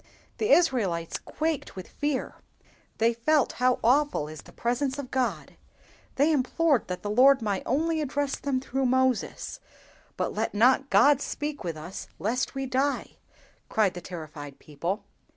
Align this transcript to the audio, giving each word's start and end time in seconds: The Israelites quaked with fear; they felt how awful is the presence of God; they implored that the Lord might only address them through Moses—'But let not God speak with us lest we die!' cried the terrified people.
The 0.39 0.49
Israelites 0.49 1.19
quaked 1.19 1.75
with 1.75 1.87
fear; 1.87 2.33
they 2.97 3.13
felt 3.13 3.51
how 3.61 3.77
awful 3.83 4.27
is 4.27 4.41
the 4.41 4.51
presence 4.51 4.97
of 4.97 5.11
God; 5.11 5.57
they 6.15 6.31
implored 6.31 6.87
that 6.87 7.03
the 7.03 7.09
Lord 7.11 7.43
might 7.43 7.61
only 7.67 8.01
address 8.01 8.35
them 8.37 8.59
through 8.59 8.87
Moses—'But 8.87 10.33
let 10.33 10.55
not 10.55 10.89
God 10.89 11.21
speak 11.21 11.63
with 11.63 11.77
us 11.77 12.07
lest 12.17 12.55
we 12.55 12.65
die!' 12.65 13.17
cried 13.69 13.93
the 13.93 14.01
terrified 14.01 14.57
people. 14.57 15.03